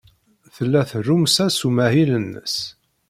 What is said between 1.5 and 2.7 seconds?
s umahil-nnes.